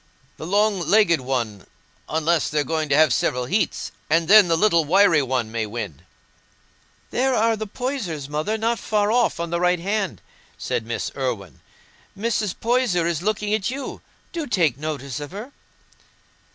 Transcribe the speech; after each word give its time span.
"The 0.37 0.47
long 0.47 0.79
legged 0.79 1.21
one, 1.21 1.67
unless 2.09 2.49
they're 2.49 2.63
going 2.63 2.89
to 2.89 2.95
have 2.97 3.13
several 3.13 3.45
heats, 3.45 3.91
and 4.09 4.27
then 4.27 4.47
the 4.47 4.57
little 4.57 4.83
wiry 4.83 5.21
one 5.21 5.51
may 5.51 5.67
win." 5.67 6.01
"There 7.11 7.35
are 7.35 7.55
the 7.55 7.67
Poysers, 7.67 8.27
Mother, 8.27 8.57
not 8.57 8.79
far 8.79 9.11
off 9.11 9.39
on 9.39 9.51
the 9.51 9.59
right 9.59 9.77
hand," 9.79 10.19
said 10.57 10.87
Miss 10.87 11.11
Irwine. 11.15 11.59
"Mrs. 12.17 12.55
Poyser 12.59 13.05
is 13.05 13.21
looking 13.21 13.53
at 13.53 13.69
you. 13.69 14.01
Do 14.31 14.47
take 14.47 14.75
notice 14.75 15.19
of 15.19 15.29
her." 15.33 15.51